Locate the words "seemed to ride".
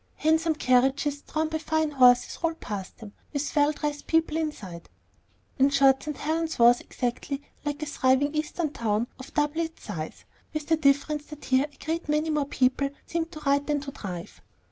13.05-13.67